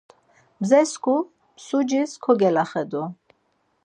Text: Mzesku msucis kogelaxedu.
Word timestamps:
Mzesku 0.61 1.13
msucis 1.55 2.11
kogelaxedu. 2.23 3.03